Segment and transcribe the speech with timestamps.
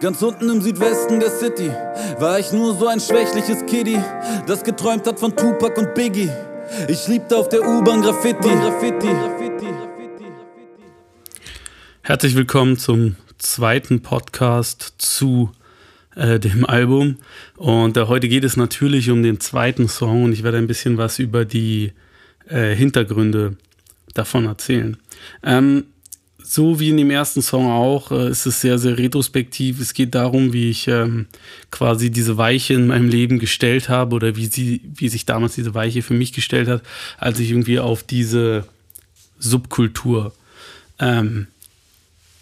[0.00, 1.72] Ganz unten im Südwesten der City
[2.20, 3.98] war ich nur so ein schwächliches Kiddie,
[4.46, 6.30] das geträumt hat von Tupac und Biggie.
[6.86, 8.48] Ich liebte auf der U-Bahn Graffiti.
[8.48, 9.08] Graffiti.
[12.02, 15.50] Herzlich willkommen zum zweiten Podcast zu
[16.14, 17.16] äh, dem Album.
[17.56, 20.96] Und äh, heute geht es natürlich um den zweiten Song und ich werde ein bisschen
[20.96, 21.92] was über die
[22.48, 23.56] äh, Hintergründe
[24.14, 24.96] davon erzählen.
[25.42, 25.86] Ähm,
[26.50, 29.80] so wie in dem ersten Song auch, äh, ist es sehr, sehr retrospektiv.
[29.80, 31.26] Es geht darum, wie ich ähm,
[31.70, 35.74] quasi diese Weiche in meinem Leben gestellt habe oder wie, sie, wie sich damals diese
[35.74, 36.82] Weiche für mich gestellt hat,
[37.18, 38.64] als ich irgendwie auf diese
[39.38, 40.32] Subkultur
[40.98, 41.48] ähm,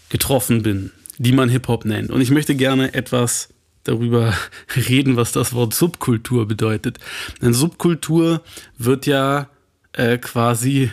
[0.09, 2.11] getroffen bin, die man Hip-Hop nennt.
[2.11, 3.49] Und ich möchte gerne etwas
[3.83, 4.35] darüber
[4.89, 6.99] reden, was das Wort Subkultur bedeutet.
[7.43, 8.41] Denn Subkultur
[8.79, 9.49] wird ja
[9.95, 10.93] äh, quasi,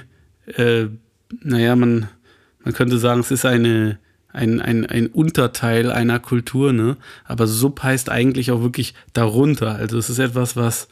[0.58, 0.86] äh,
[1.44, 2.10] naja, man
[2.64, 6.98] man könnte sagen, es ist eine, ein, ein, ein Unterteil einer Kultur, ne?
[7.26, 9.76] Aber Sub heißt eigentlich auch wirklich darunter.
[9.76, 10.88] Also es ist etwas, was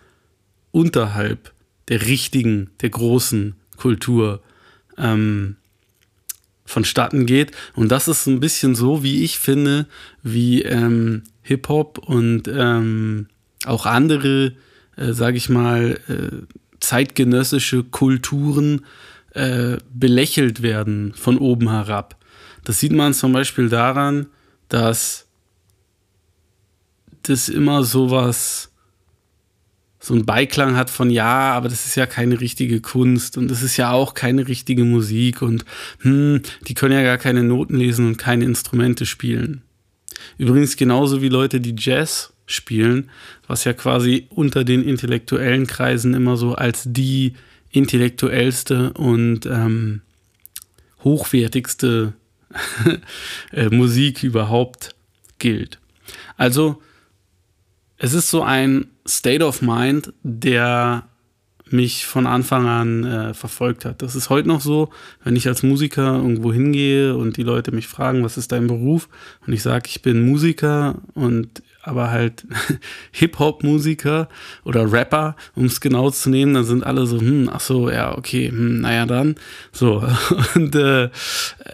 [0.72, 1.54] unterhalb
[1.88, 4.42] der richtigen, der großen Kultur
[4.98, 5.58] ähm,
[6.66, 7.52] vonstatten geht.
[7.76, 9.88] Und das ist ein bisschen so, wie ich finde,
[10.24, 13.28] wie ähm, Hip-Hop und ähm,
[13.66, 14.54] auch andere,
[14.96, 18.86] äh, sage ich mal, äh, zeitgenössische Kulturen
[19.34, 22.18] äh, belächelt werden von oben herab.
[22.64, 24.28] Das sieht man zum Beispiel daran,
[24.70, 25.28] dass
[27.24, 28.72] das immer sowas,
[30.00, 33.62] so ein Beiklang hat von ja, aber das ist ja keine richtige Kunst und das
[33.62, 35.64] ist ja auch keine richtige Musik und
[36.00, 39.62] hm, die können ja gar keine Noten lesen und keine Instrumente spielen.
[40.38, 43.10] Übrigens genauso wie Leute, die Jazz spielen,
[43.48, 47.34] was ja quasi unter den intellektuellen Kreisen immer so als die
[47.72, 50.02] intellektuellste und ähm,
[51.04, 52.14] hochwertigste
[53.52, 54.96] äh, Musik überhaupt
[55.40, 55.80] gilt.
[56.38, 56.82] Also
[57.98, 61.08] es ist so ein State of Mind, der
[61.72, 64.02] mich von Anfang an äh, verfolgt hat.
[64.02, 64.90] Das ist heute noch so,
[65.24, 69.10] wenn ich als Musiker irgendwo hingehe und die Leute mich fragen, was ist dein Beruf?
[69.46, 72.46] Und ich sage, ich bin Musiker und aber halt
[73.12, 74.30] Hip-Hop-Musiker
[74.64, 78.18] oder Rapper, um es genau zu nehmen, dann sind alle so, hm, ach so, ja,
[78.18, 79.36] okay, hm, naja dann.
[79.72, 80.08] So.
[80.56, 81.10] Und äh,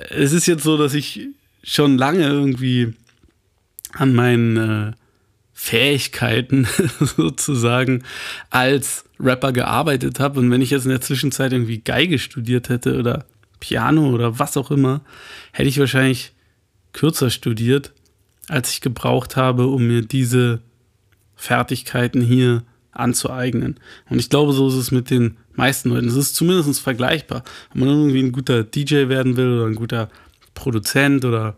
[0.10, 1.28] es ist jetzt so, dass ich
[1.64, 2.94] schon lange irgendwie
[3.94, 4.92] an meinen äh,
[5.54, 6.68] Fähigkeiten
[7.00, 8.04] sozusagen
[8.50, 10.40] als Rapper gearbeitet habe.
[10.40, 13.26] Und wenn ich jetzt in der Zwischenzeit irgendwie Geige studiert hätte oder
[13.60, 15.02] Piano oder was auch immer,
[15.52, 16.34] hätte ich wahrscheinlich
[16.94, 17.94] kürzer studiert
[18.48, 20.62] als ich gebraucht habe, um mir diese
[21.36, 23.80] Fertigkeiten hier anzueignen.
[24.10, 26.08] Und ich glaube, so ist es mit den meisten Leuten.
[26.08, 27.44] Es ist zumindest vergleichbar.
[27.74, 30.10] Wenn man irgendwie ein guter DJ werden will oder ein guter
[30.54, 31.56] Produzent oder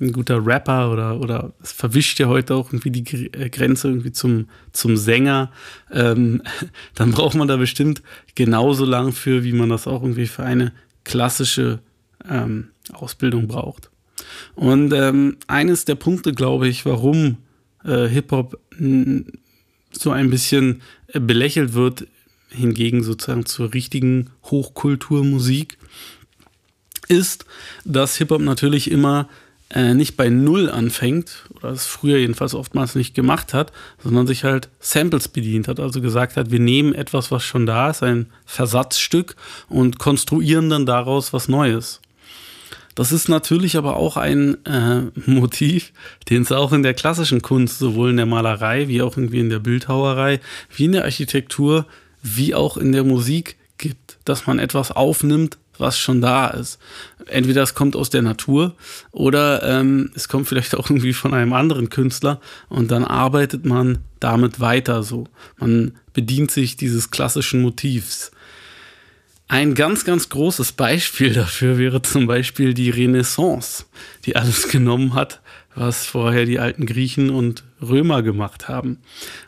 [0.00, 4.12] ein guter Rapper oder, oder es verwischt ja heute auch irgendwie die äh, Grenze irgendwie
[4.12, 5.50] zum, zum Sänger,
[5.90, 6.42] ähm,
[6.94, 8.02] dann braucht man da bestimmt
[8.34, 10.72] genauso lang für, wie man das auch irgendwie für eine
[11.04, 11.80] klassische
[12.28, 13.90] ähm, Ausbildung braucht.
[14.54, 17.38] Und ähm, eines der Punkte, glaube ich, warum
[17.84, 18.58] äh, Hip-Hop
[19.92, 22.06] so ein bisschen äh, belächelt wird,
[22.48, 25.78] hingegen sozusagen zur richtigen Hochkulturmusik,
[27.08, 27.44] ist,
[27.84, 29.28] dass Hip-Hop natürlich immer
[29.70, 33.72] äh, nicht bei Null anfängt, oder es früher jedenfalls oftmals nicht gemacht hat,
[34.02, 37.90] sondern sich halt Samples bedient hat, also gesagt hat, wir nehmen etwas, was schon da
[37.90, 39.36] ist, ein Versatzstück
[39.68, 42.00] und konstruieren dann daraus was Neues.
[42.94, 45.92] Das ist natürlich aber auch ein äh, Motiv,
[46.30, 49.50] den es auch in der klassischen Kunst, sowohl in der Malerei wie auch irgendwie in
[49.50, 50.40] der Bildhauerei,
[50.74, 51.86] wie in der Architektur,
[52.22, 56.78] wie auch in der Musik gibt, dass man etwas aufnimmt, was schon da ist.
[57.26, 58.74] Entweder es kommt aus der Natur
[59.12, 63.98] oder ähm, es kommt vielleicht auch irgendwie von einem anderen Künstler und dann arbeitet man
[64.20, 65.26] damit weiter so.
[65.58, 68.30] Man bedient sich dieses klassischen Motivs.
[69.48, 73.84] Ein ganz, ganz großes Beispiel dafür wäre zum Beispiel die Renaissance,
[74.24, 75.40] die alles genommen hat,
[75.74, 78.98] was vorher die alten Griechen und Römer gemacht haben.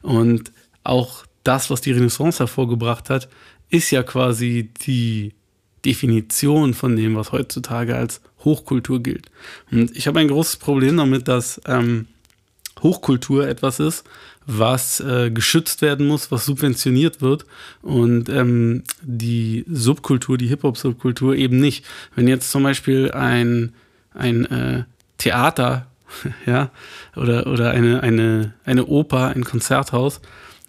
[0.03, 0.53] Und
[0.85, 3.29] auch das, was die Renaissance hervorgebracht hat,
[3.71, 5.35] ist ja quasi die
[5.85, 9.27] Definition von dem, was heutzutage als Hochkultur gilt.
[9.71, 12.07] Und ich habe ein großes Problem damit, dass ähm,
[12.83, 14.05] Hochkultur etwas ist,
[14.47, 17.45] was äh, geschützt werden muss, was subventioniert wird
[17.83, 21.85] und ähm, die Subkultur, die Hip-Hop-Subkultur eben nicht.
[22.15, 23.75] Wenn jetzt zum Beispiel ein,
[24.15, 24.85] ein äh,
[25.19, 25.87] Theater
[26.47, 26.71] ja,
[27.15, 30.21] oder, oder eine, eine, eine Oper, ein Konzerthaus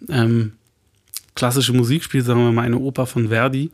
[0.08, 0.52] ähm,
[1.34, 3.70] klassische Musik spielt, sagen wir mal eine Oper von Verdi,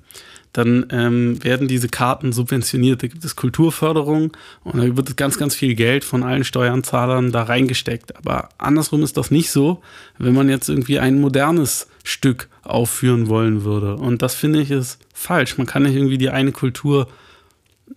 [0.56, 3.02] dann ähm, werden diese Karten subventioniert.
[3.02, 7.42] Da gibt es Kulturförderung und da wird ganz, ganz viel Geld von allen Steuerzahlern da
[7.42, 8.16] reingesteckt.
[8.16, 9.82] Aber andersrum ist das nicht so,
[10.16, 13.96] wenn man jetzt irgendwie ein modernes Stück aufführen wollen würde.
[13.96, 15.58] Und das finde ich ist falsch.
[15.58, 17.08] Man kann nicht irgendwie die eine Kultur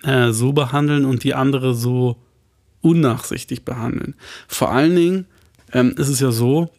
[0.03, 2.17] äh, so behandeln und die andere so
[2.81, 4.15] unnachsichtig behandeln.
[4.49, 5.25] Vor allen Dingen
[5.71, 6.69] ähm, ist es ja so,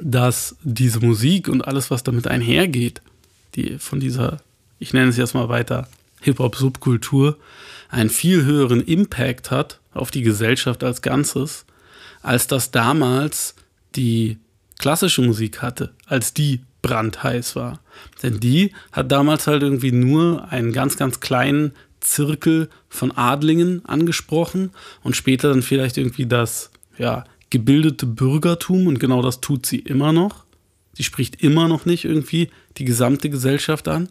[0.00, 3.02] dass diese Musik und alles, was damit einhergeht,
[3.56, 4.38] die von dieser
[4.84, 5.88] ich nenne es jetzt mal weiter,
[6.20, 7.38] Hip-Hop-Subkultur
[7.88, 11.64] einen viel höheren Impact hat auf die Gesellschaft als Ganzes,
[12.20, 13.54] als das damals
[13.96, 14.36] die
[14.78, 17.80] klassische Musik hatte, als die brandheiß war.
[18.22, 24.70] Denn die hat damals halt irgendwie nur einen ganz, ganz kleinen Zirkel von Adlingen angesprochen
[25.02, 30.12] und später dann vielleicht irgendwie das, ja, gebildete Bürgertum und genau das tut sie immer
[30.12, 30.44] noch.
[30.92, 34.10] Sie spricht immer noch nicht irgendwie die gesamte Gesellschaft an.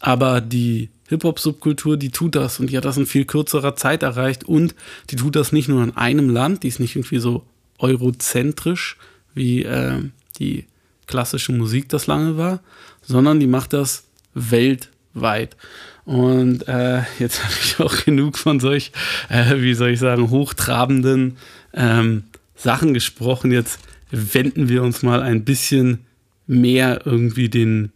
[0.00, 4.44] Aber die Hip-Hop-Subkultur, die tut das und die hat das in viel kürzerer Zeit erreicht
[4.44, 4.74] und
[5.10, 7.44] die tut das nicht nur in einem Land, die ist nicht irgendwie so
[7.78, 8.96] eurozentrisch,
[9.34, 10.02] wie äh,
[10.38, 10.64] die
[11.06, 12.60] klassische Musik das lange war,
[13.02, 14.04] sondern die macht das
[14.34, 15.56] weltweit.
[16.04, 18.92] Und äh, jetzt habe ich auch genug von solch,
[19.28, 21.36] äh, wie soll ich sagen, hochtrabenden
[21.72, 23.52] ähm, Sachen gesprochen.
[23.52, 23.78] Jetzt
[24.10, 26.04] wenden wir uns mal ein bisschen
[26.46, 27.92] mehr irgendwie den,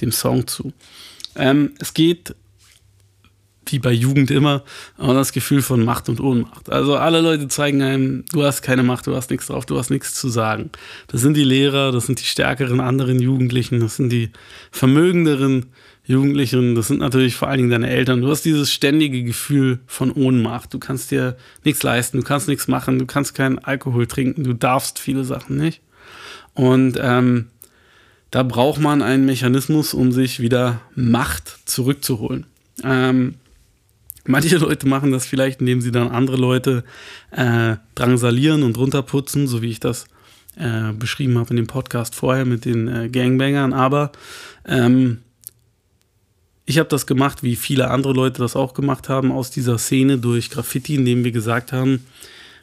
[0.00, 0.72] dem Song zu.
[1.36, 2.34] Ähm, es geht,
[3.66, 4.62] wie bei Jugend immer,
[4.98, 6.70] um das Gefühl von Macht und Ohnmacht.
[6.70, 9.90] Also alle Leute zeigen einem, du hast keine Macht, du hast nichts drauf, du hast
[9.90, 10.70] nichts zu sagen.
[11.08, 14.30] Das sind die Lehrer, das sind die stärkeren anderen Jugendlichen, das sind die
[14.70, 15.66] vermögenderen
[16.06, 18.20] Jugendlichen, das sind natürlich vor allen Dingen deine Eltern.
[18.20, 20.74] Du hast dieses ständige Gefühl von Ohnmacht.
[20.74, 24.52] Du kannst dir nichts leisten, du kannst nichts machen, du kannst keinen Alkohol trinken, du
[24.52, 25.80] darfst viele Sachen nicht.
[26.52, 27.46] Und ähm,
[28.34, 32.46] da braucht man einen Mechanismus, um sich wieder Macht zurückzuholen.
[32.82, 33.36] Ähm,
[34.26, 36.82] manche Leute machen das vielleicht, indem sie dann andere Leute
[37.30, 40.06] äh, drangsalieren und runterputzen, so wie ich das
[40.56, 43.72] äh, beschrieben habe in dem Podcast vorher mit den äh, Gangbangern.
[43.72, 44.10] Aber
[44.66, 45.18] ähm,
[46.66, 50.18] ich habe das gemacht, wie viele andere Leute das auch gemacht haben, aus dieser Szene
[50.18, 52.04] durch Graffiti, indem wir gesagt haben,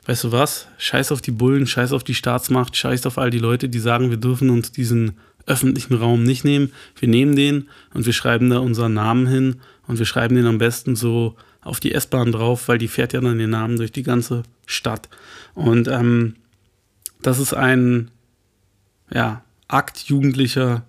[0.05, 3.39] weißt du was, scheiß auf die Bullen, scheiß auf die Staatsmacht, scheiß auf all die
[3.39, 5.13] Leute, die sagen, wir dürfen uns diesen
[5.51, 6.71] öffentlichen Raum nicht nehmen.
[6.97, 9.57] Wir nehmen den und wir schreiben da unseren Namen hin
[9.87, 13.21] und wir schreiben den am besten so auf die S-Bahn drauf, weil die fährt ja
[13.21, 15.09] dann den Namen durch die ganze Stadt.
[15.53, 16.35] Und ähm,
[17.21, 18.09] das ist ein
[19.13, 20.85] ja, Akt jugendlicher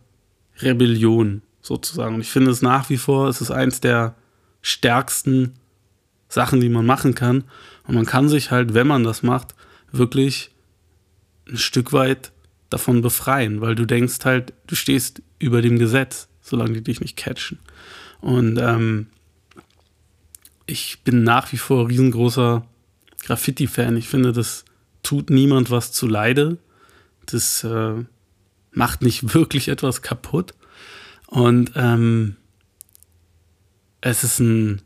[0.60, 2.14] Rebellion sozusagen.
[2.14, 4.14] Und ich finde es nach wie vor, es ist eins der
[4.62, 5.54] stärksten
[6.28, 7.44] Sachen, die man machen kann.
[7.86, 9.54] Und man kann sich halt, wenn man das macht,
[9.90, 10.50] wirklich
[11.48, 12.32] ein Stück weit
[12.72, 17.16] davon befreien, weil du denkst halt, du stehst über dem Gesetz, solange die dich nicht
[17.16, 17.58] catchen.
[18.20, 19.08] Und ähm,
[20.66, 22.64] ich bin nach wie vor riesengroßer
[23.24, 23.96] Graffiti-Fan.
[23.96, 24.64] Ich finde, das
[25.02, 26.58] tut niemand was zu Leide.
[27.26, 28.04] Das äh,
[28.72, 30.54] macht nicht wirklich etwas kaputt.
[31.26, 32.36] Und ähm,
[34.00, 34.82] es ist ein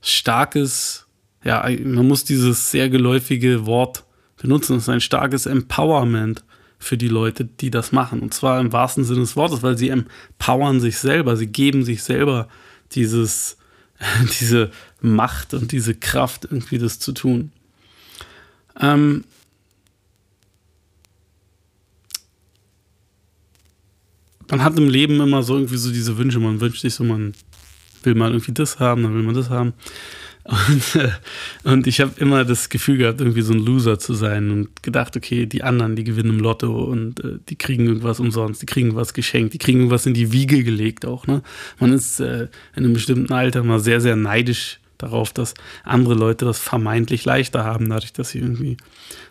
[0.00, 1.06] starkes,
[1.44, 4.04] ja, man muss dieses sehr geläufige Wort
[4.36, 4.76] benutzen.
[4.76, 6.44] Es ist ein starkes Empowerment
[6.80, 8.20] für die Leute, die das machen.
[8.20, 12.02] Und zwar im wahrsten Sinne des Wortes, weil sie empowern sich selber, sie geben sich
[12.02, 12.48] selber
[12.92, 13.58] dieses,
[14.40, 17.52] diese Macht und diese Kraft, irgendwie das zu tun.
[18.80, 19.24] Ähm,
[24.50, 27.34] man hat im Leben immer so irgendwie so diese Wünsche, man wünscht sich so, man
[28.02, 29.74] will mal irgendwie das haben, dann will man das haben.
[30.50, 31.10] Und, äh,
[31.62, 35.16] und ich habe immer das Gefühl gehabt, irgendwie so ein Loser zu sein und gedacht,
[35.16, 38.96] okay, die anderen, die gewinnen im Lotto und äh, die kriegen irgendwas umsonst, die kriegen
[38.96, 41.28] was geschenkt, die kriegen irgendwas in die Wiege gelegt auch.
[41.28, 41.42] Ne?
[41.78, 45.54] Man ist äh, in einem bestimmten Alter mal sehr, sehr neidisch darauf, dass
[45.84, 48.76] andere Leute das vermeintlich leichter haben, dadurch, dass sie irgendwie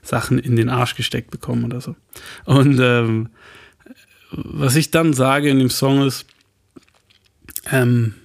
[0.02, 1.98] Sachen in den Arsch gesteckt bekommen oder so.
[2.46, 3.30] Und ähm,
[4.32, 6.26] was ich dann sage in dem Song ist,
[7.70, 8.16] ähm,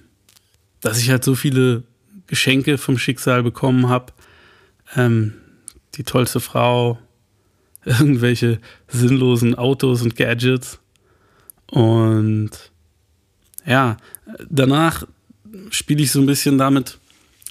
[0.79, 1.83] dass ich halt so viele
[2.27, 4.13] Geschenke vom Schicksal bekommen habe.
[4.95, 5.33] Ähm,
[5.95, 6.99] die tollste Frau,
[7.85, 10.79] irgendwelche sinnlosen Autos und Gadgets.
[11.67, 12.51] Und
[13.65, 13.97] ja,
[14.49, 15.05] danach
[15.69, 16.99] spiele ich so ein bisschen damit,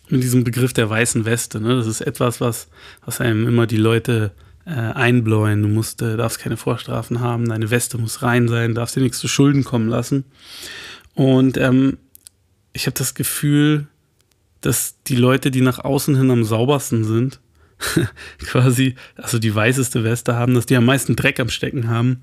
[0.09, 1.61] mit diesem Begriff der weißen Weste.
[1.61, 1.77] Ne?
[1.77, 2.69] Das ist etwas, was,
[3.05, 4.33] was einem immer die Leute
[4.67, 5.63] äh, einbläuen.
[5.63, 9.19] Du musst, äh, darfst keine Vorstrafen haben, deine Weste muss rein sein, darfst dir nichts
[9.19, 10.25] zu Schulden kommen lassen.
[11.15, 11.99] Und ähm,
[12.73, 13.87] ich habe das Gefühl,
[14.65, 17.41] dass die Leute, die nach außen hin am saubersten sind,
[18.39, 22.23] quasi, also die weißeste Weste haben, dass die am meisten Dreck am Stecken haben.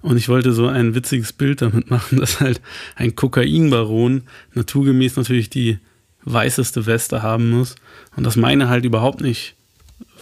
[0.00, 2.60] Und ich wollte so ein witziges Bild damit machen, dass halt
[2.96, 4.22] ein Kokainbaron
[4.54, 5.78] naturgemäß natürlich die
[6.24, 7.74] weißeste Weste haben muss
[8.16, 9.54] und dass meine halt überhaupt nicht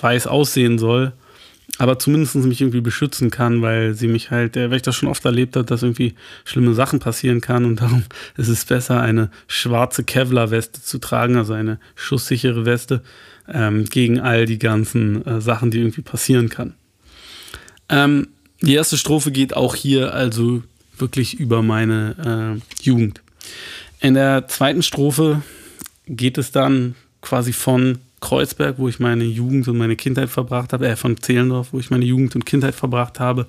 [0.00, 1.12] weiß aussehen soll,
[1.80, 5.08] aber zumindest mich irgendwie beschützen kann, weil sie mich halt, äh, weil ich das schon
[5.08, 8.04] oft erlebt habe, dass irgendwie schlimme Sachen passieren kann und darum
[8.36, 13.00] ist es besser, eine schwarze Kevlar-Weste zu tragen, also eine schusssichere Weste
[13.48, 16.74] ähm, gegen all die ganzen äh, Sachen, die irgendwie passieren kann.
[17.88, 18.28] Ähm,
[18.60, 20.62] die erste Strophe geht auch hier also
[20.98, 23.22] wirklich über meine äh, Jugend.
[24.00, 25.40] In der zweiten Strophe
[26.06, 30.86] geht es dann quasi von Kreuzberg, wo ich meine Jugend und meine Kindheit verbracht habe,
[30.86, 33.46] äh, von Zehlendorf, wo ich meine Jugend und Kindheit verbracht habe,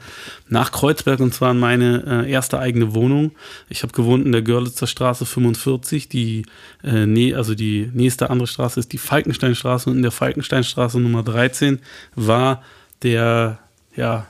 [0.48, 3.32] nach Kreuzberg und zwar in meine äh, erste eigene Wohnung.
[3.70, 6.46] Ich habe gewohnt in der Görlitzer Straße 45, die,
[6.84, 11.24] äh, nee, also die nächste andere Straße ist die Falkensteinstraße und in der Falkensteinstraße Nummer
[11.24, 11.80] 13
[12.16, 12.64] war
[13.04, 13.60] der,
[13.96, 14.28] ja,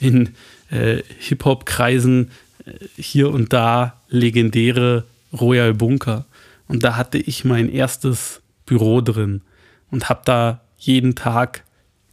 [0.00, 0.34] in
[0.70, 2.30] äh, Hip-Hop-Kreisen
[2.64, 6.26] äh, hier und da legendäre Royal Bunker.
[6.68, 9.42] Und da hatte ich mein erstes Büro drin
[9.90, 11.64] und habe da jeden Tag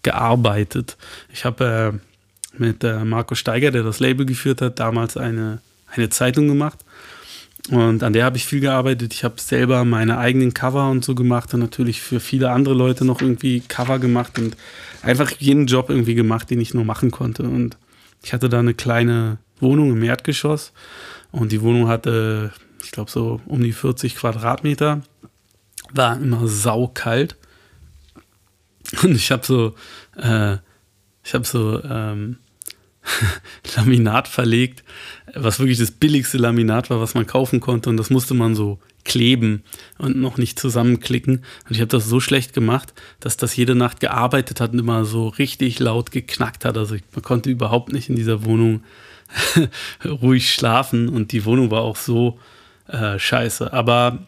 [0.04, 0.98] gearbeitet.
[1.32, 6.10] Ich habe äh, mit äh, Marco Steiger, der das Label geführt hat, damals eine, eine
[6.10, 6.80] Zeitung gemacht.
[7.70, 9.14] Und an der habe ich viel gearbeitet.
[9.14, 13.06] Ich habe selber meine eigenen Cover und so gemacht und natürlich für viele andere Leute
[13.06, 14.58] noch irgendwie Cover gemacht und
[15.02, 17.44] einfach jeden Job irgendwie gemacht, den ich nur machen konnte.
[17.44, 17.78] Und
[18.22, 20.74] ich hatte da eine kleine Wohnung im Erdgeschoss
[21.32, 22.52] und die Wohnung hatte,
[22.84, 25.02] ich glaube, so um die 40 Quadratmeter
[25.94, 27.36] war immer saukalt.
[29.02, 29.76] Und ich habe so,
[30.18, 30.58] äh,
[31.24, 32.38] ich habe so ähm,
[33.76, 34.84] Laminat verlegt,
[35.34, 37.90] was wirklich das billigste Laminat war, was man kaufen konnte.
[37.90, 39.64] Und das musste man so kleben
[39.98, 41.38] und noch nicht zusammenklicken.
[41.38, 45.06] Und ich habe das so schlecht gemacht, dass das jede Nacht gearbeitet hat und immer
[45.06, 46.78] so richtig laut geknackt hat.
[46.78, 48.84] Also ich, man konnte überhaupt nicht in dieser Wohnung
[50.06, 52.40] ruhig schlafen und die Wohnung war auch so
[52.88, 53.74] äh, scheiße.
[53.74, 54.20] Aber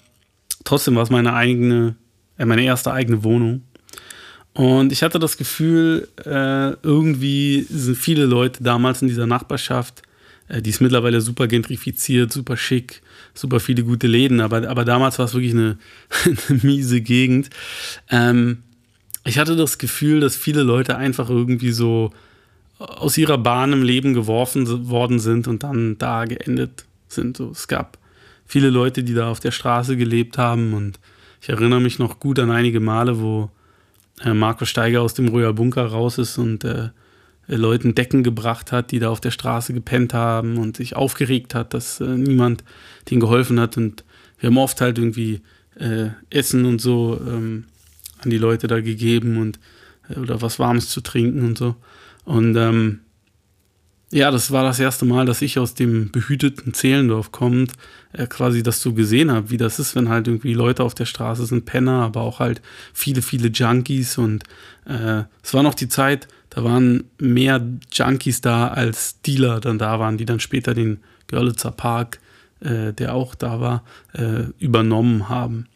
[0.65, 1.95] trotzdem war es meine eigene,
[2.37, 3.63] äh, meine erste eigene Wohnung.
[4.53, 10.01] Und ich hatte das Gefühl, äh, irgendwie sind viele Leute damals in dieser Nachbarschaft,
[10.47, 13.01] äh, die ist mittlerweile super gentrifiziert, super schick,
[13.33, 15.77] super viele gute Läden, aber, aber damals war es wirklich eine,
[16.49, 17.49] eine miese Gegend.
[18.09, 18.63] Ähm,
[19.25, 22.11] ich hatte das Gefühl, dass viele Leute einfach irgendwie so
[22.77, 27.37] aus ihrer Bahn im Leben geworfen worden sind und dann da geendet sind.
[27.37, 27.97] So, es gab
[28.45, 30.73] viele Leute, die da auf der Straße gelebt haben.
[30.73, 30.99] Und
[31.41, 33.49] ich erinnere mich noch gut an einige Male, wo
[34.23, 36.89] äh, Marco Steiger aus dem Royal Bunker raus ist und äh,
[37.47, 41.73] Leuten Decken gebracht hat, die da auf der Straße gepennt haben und sich aufgeregt hat,
[41.73, 42.63] dass äh, niemand
[43.09, 43.77] denen geholfen hat.
[43.77, 44.03] Und
[44.39, 45.41] wir haben oft halt irgendwie
[45.75, 47.65] äh, Essen und so ähm,
[48.19, 49.59] an die Leute da gegeben und
[50.09, 51.75] äh, oder was Warmes zu trinken und so.
[52.23, 53.01] Und ähm,
[54.11, 57.73] ja, das war das erste Mal, dass ich aus dem behüteten Zehlendorf kommend
[58.13, 61.05] äh, quasi das so gesehen habe, wie das ist, wenn halt irgendwie Leute auf der
[61.05, 62.61] Straße sind, Penner, aber auch halt
[62.93, 64.43] viele, viele Junkies und
[64.85, 69.99] äh, es war noch die Zeit, da waren mehr Junkies da als Dealer dann da
[69.99, 72.19] waren, die dann später den Görlitzer Park,
[72.61, 73.83] äh, der auch da war,
[74.13, 75.67] äh, übernommen haben.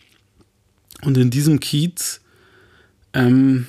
[1.02, 2.22] Und in diesem Kiez
[3.14, 3.68] ähm,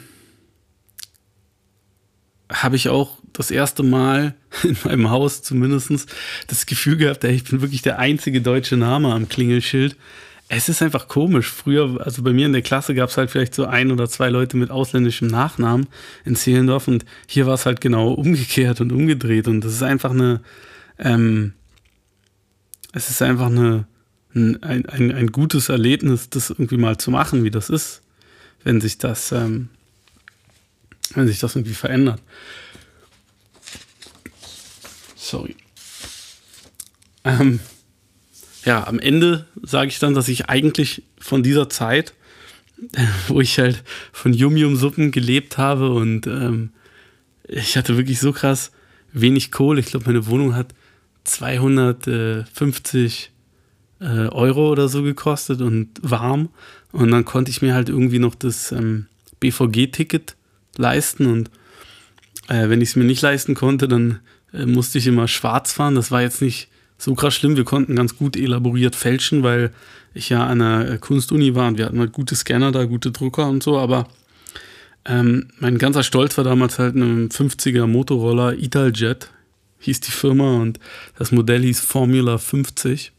[2.50, 6.12] habe ich auch das erste Mal in meinem Haus zumindest
[6.48, 9.96] das Gefühl gehabt, ey, ich bin wirklich der einzige deutsche Name am Klingelschild.
[10.52, 11.48] Es ist einfach komisch.
[11.48, 14.30] Früher, also bei mir in der Klasse gab es halt vielleicht so ein oder zwei
[14.30, 15.86] Leute mit ausländischem Nachnamen
[16.24, 20.10] in Zehlendorf und hier war es halt genau umgekehrt und umgedreht und das ist einfach
[20.10, 20.40] eine,
[20.98, 21.52] ähm,
[22.92, 23.86] es ist einfach eine,
[24.34, 28.02] ein, ein, ein gutes Erlebnis, das irgendwie mal zu machen, wie das ist,
[28.64, 29.68] wenn sich das, ähm,
[31.14, 32.20] wenn sich das irgendwie verändert.
[35.16, 35.56] Sorry.
[37.24, 37.60] Ähm,
[38.64, 42.14] ja, am Ende sage ich dann, dass ich eigentlich von dieser Zeit,
[43.28, 46.70] wo ich halt von Yum-Yum-Suppen gelebt habe und ähm,
[47.44, 48.70] ich hatte wirklich so krass
[49.12, 49.80] wenig Kohle.
[49.80, 50.74] Ich glaube, meine Wohnung hat
[51.24, 53.32] 250
[54.00, 56.50] äh, Euro oder so gekostet und warm.
[56.92, 59.06] Und dann konnte ich mir halt irgendwie noch das ähm,
[59.40, 60.36] BVG-Ticket
[60.76, 61.26] leisten.
[61.26, 61.50] Und
[62.48, 64.20] äh, wenn ich es mir nicht leisten konnte, dann
[64.52, 65.94] äh, musste ich immer schwarz fahren.
[65.94, 67.56] Das war jetzt nicht so krass schlimm.
[67.56, 69.72] Wir konnten ganz gut elaboriert fälschen, weil
[70.14, 73.10] ich ja an einer äh, Kunstuni war und wir hatten halt gute Scanner da, gute
[73.10, 74.08] Drucker und so, aber
[75.06, 79.30] ähm, mein ganzer Stolz war damals halt ein 50er Motorroller Italjet,
[79.78, 80.78] hieß die Firma und
[81.16, 83.12] das Modell hieß Formula 50.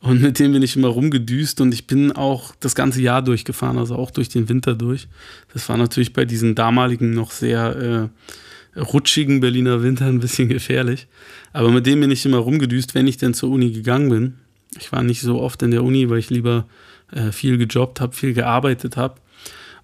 [0.00, 3.78] Und mit dem bin ich immer rumgedüst und ich bin auch das ganze Jahr durchgefahren,
[3.78, 5.08] also auch durch den Winter durch.
[5.52, 8.10] Das war natürlich bei diesen damaligen noch sehr
[8.76, 11.06] äh, rutschigen Berliner Winter ein bisschen gefährlich.
[11.52, 14.34] Aber mit dem bin ich immer rumgedüst, wenn ich denn zur Uni gegangen bin.
[14.78, 16.66] Ich war nicht so oft in der Uni, weil ich lieber
[17.12, 19.16] äh, viel gejobbt habe, viel gearbeitet habe.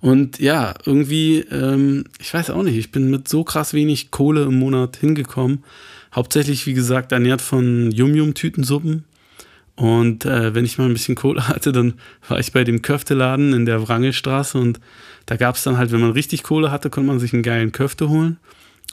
[0.01, 4.43] Und ja, irgendwie, ähm, ich weiß auch nicht, ich bin mit so krass wenig Kohle
[4.43, 5.63] im Monat hingekommen.
[6.15, 9.05] Hauptsächlich, wie gesagt, ernährt von Yum-Yum-Tütensuppen
[9.75, 11.95] und äh, wenn ich mal ein bisschen Kohle hatte, dann
[12.29, 14.81] war ich bei dem Köfteladen in der Wrangelstraße und
[15.27, 17.73] da gab es dann halt, wenn man richtig Kohle hatte, konnte man sich einen geilen
[17.73, 18.39] Köfte holen.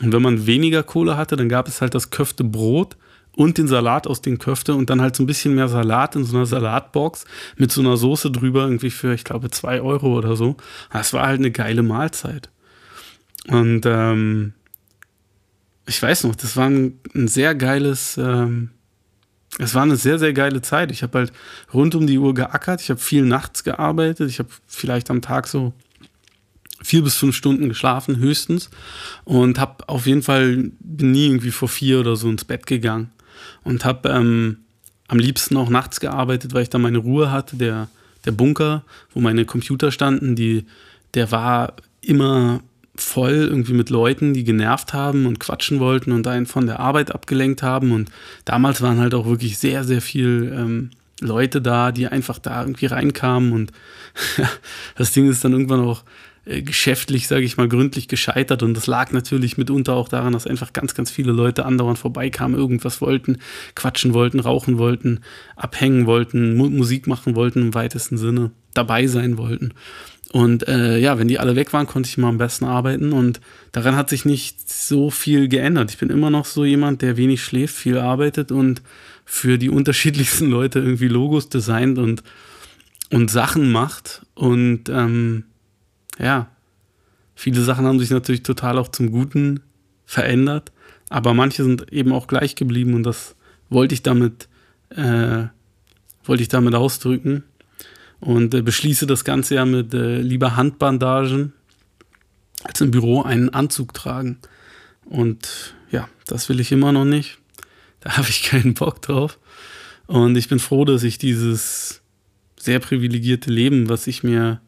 [0.01, 2.95] Und wenn man weniger Kohle hatte, dann gab es halt das Köftebrot
[3.35, 6.23] und den Salat aus den Köfte und dann halt so ein bisschen mehr Salat in
[6.23, 7.25] so einer Salatbox
[7.57, 10.55] mit so einer Soße drüber, irgendwie für, ich glaube, zwei Euro oder so.
[10.91, 12.49] Das war halt eine geile Mahlzeit.
[13.47, 14.53] Und ähm,
[15.87, 18.17] ich weiß noch, das war ein, ein sehr geiles.
[18.17, 18.69] Ähm,
[19.57, 20.91] es war eine sehr, sehr geile Zeit.
[20.91, 21.33] Ich habe halt
[21.73, 22.81] rund um die Uhr geackert.
[22.81, 24.29] Ich habe viel nachts gearbeitet.
[24.29, 25.73] Ich habe vielleicht am Tag so
[26.81, 28.69] vier bis fünf Stunden geschlafen, höchstens.
[29.25, 33.09] Und habe auf jeden Fall, bin nie irgendwie vor vier oder so ins Bett gegangen.
[33.63, 34.57] Und habe ähm,
[35.07, 37.57] am liebsten auch nachts gearbeitet, weil ich da meine Ruhe hatte.
[37.57, 37.89] Der,
[38.25, 40.65] der Bunker, wo meine Computer standen, die,
[41.15, 42.61] der war immer
[43.01, 47.11] voll irgendwie mit Leuten, die genervt haben und quatschen wollten und einen von der Arbeit
[47.13, 47.91] abgelenkt haben.
[47.91, 48.09] Und
[48.45, 50.91] damals waren halt auch wirklich sehr, sehr viel ähm,
[51.21, 53.51] Leute da, die einfach da irgendwie reinkamen.
[53.51, 53.71] Und
[54.95, 56.03] das Ding ist dann irgendwann auch
[56.45, 58.63] äh, geschäftlich, sage ich mal, gründlich gescheitert.
[58.63, 62.57] Und das lag natürlich mitunter auch daran, dass einfach ganz, ganz viele Leute andauernd vorbeikamen,
[62.57, 63.37] irgendwas wollten,
[63.75, 65.21] quatschen wollten, rauchen wollten,
[65.55, 69.73] abhängen wollten, Mu Musik machen wollten im weitesten Sinne, dabei sein wollten.
[70.31, 73.13] Und äh, ja, wenn die alle weg waren, konnte ich mal am besten arbeiten.
[73.13, 75.89] Und daran hat sich nicht so viel geändert.
[75.89, 78.83] Ich bin immer noch so jemand, der wenig schläft, viel arbeitet und
[79.25, 82.23] für die unterschiedlichsten Leute irgendwie Logos designt und,
[83.09, 84.21] und Sachen macht.
[84.35, 85.45] Und ähm,
[86.19, 86.47] ja,
[87.33, 89.61] viele Sachen haben sich natürlich total auch zum Guten
[90.05, 90.71] verändert.
[91.09, 93.35] Aber manche sind eben auch gleich geblieben und das
[93.71, 94.47] wollte ich damit,
[94.89, 95.45] äh,
[96.23, 97.43] wollte ich damit ausdrücken
[98.19, 101.53] und äh, beschließe das Ganze ja mit äh, lieber Handbandagen
[102.63, 104.39] als im Büro einen Anzug tragen.
[105.05, 107.37] Und ja, das will ich immer noch nicht.
[108.01, 109.39] Da habe ich keinen Bock drauf.
[110.07, 112.01] Und ich bin froh, dass ich dieses
[112.57, 114.59] sehr privilegierte Leben, was ich mir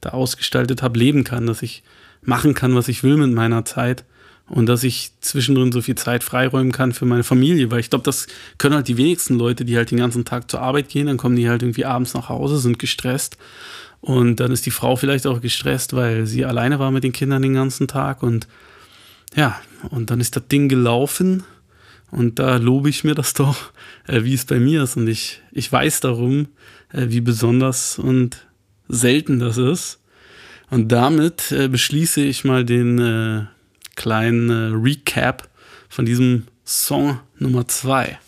[0.00, 1.82] da ausgestaltet habe, leben kann, dass ich
[2.20, 4.04] machen kann, was ich will mit meiner Zeit
[4.48, 8.04] und dass ich zwischendrin so viel Zeit freiräumen kann für meine Familie, weil ich glaube,
[8.04, 11.18] das können halt die wenigsten Leute, die halt den ganzen Tag zur Arbeit gehen, dann
[11.18, 13.36] kommen die halt irgendwie abends nach Hause, sind gestresst.
[14.00, 17.42] Und dann ist die Frau vielleicht auch gestresst, weil sie alleine war mit den Kindern
[17.42, 18.22] den ganzen Tag.
[18.22, 18.46] Und
[19.34, 21.42] ja, und dann ist das Ding gelaufen.
[22.10, 23.72] Und da lobe ich mir das doch,
[24.06, 24.96] äh, wie es bei mir ist.
[24.96, 26.48] Und ich, ich weiß darum,
[26.92, 28.46] äh, wie besonders und
[28.88, 30.00] selten das ist.
[30.70, 33.46] Und damit äh, beschließe ich mal den äh,
[33.98, 35.48] kleinen äh, Recap
[35.90, 38.18] von diesem Song Nummer 2.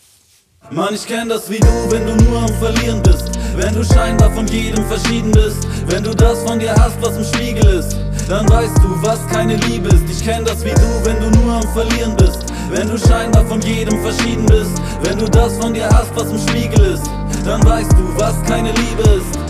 [0.72, 3.30] Mann, ich kenn das wie du, wenn du nur am Verlieren bist.
[3.56, 5.66] Wenn du scheinbar von jedem verschieden bist.
[5.87, 7.96] Wenn du das von dir hast, was im Spiegel ist.
[8.28, 10.11] Dann weißt du, was keine Liebe ist.
[10.11, 12.44] Ich kenn das wie du, wenn du nur am Verlieren bist.
[12.70, 14.72] Wenn du scheinbar von jedem verschieden bist.
[15.02, 17.06] Wenn du das von dir hast, was im Spiegel ist.
[17.44, 19.49] Dann weißt du, was keine Liebe ist.